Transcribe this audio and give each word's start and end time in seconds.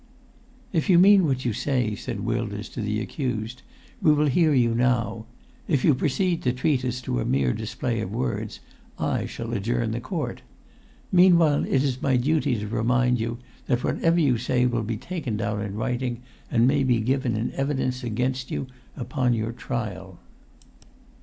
"If 0.73 0.89
you 0.89 0.97
mean 0.97 1.27
what 1.27 1.45
you 1.45 1.53
say," 1.53 1.93
said 1.93 2.21
Wilders 2.25 2.69
to 2.69 2.81
the 2.81 2.99
accused, 2.99 3.61
"we 4.01 4.11
will 4.11 4.25
hear 4.25 4.51
you 4.51 4.73
now; 4.73 5.27
if 5.67 5.85
you 5.85 5.93
proceed 5.93 6.41
to 6.41 6.51
treat 6.51 6.83
us 6.83 7.01
to 7.01 7.19
a 7.19 7.23
mere 7.23 7.53
display 7.53 7.99
of 8.01 8.11
words, 8.11 8.61
I 8.97 9.27
shall 9.27 9.53
adjourn 9.53 9.91
the 9.91 9.99
court. 9.99 10.41
Meanwhile 11.11 11.65
it 11.67 11.83
is 11.83 12.01
my 12.01 12.17
duty 12.17 12.55
to 12.57 12.67
remind 12.67 13.19
you 13.19 13.37
that 13.67 13.83
whatever 13.83 14.19
you 14.19 14.39
say 14.39 14.65
will 14.65 14.81
be 14.81 14.97
taken 14.97 15.37
down 15.37 15.61
in 15.61 15.75
writing, 15.75 16.23
and 16.49 16.65
may 16.67 16.83
be 16.83 16.99
given 16.99 17.35
in 17.35 17.51
evidence 17.53 18.03
against 18.03 18.49
you 18.49 18.65
upon 18.97 19.35
your 19.35 19.51
trial." 19.51 20.17